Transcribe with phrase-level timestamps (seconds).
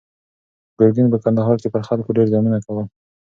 [0.77, 2.85] ګرګین په کندهار کې پر خلکو ډېر ظلمونه کول.